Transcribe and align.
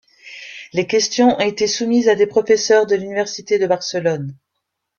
Les 0.73 0.87
questions 0.87 1.35
ont 1.37 1.39
été 1.41 1.67
soumises 1.67 2.09
à 2.09 2.15
des 2.15 2.25
professeurs 2.25 2.87
de 2.87 2.95
l'Université 2.95 3.59
de 3.59 3.67
Barcelone. 3.67 4.35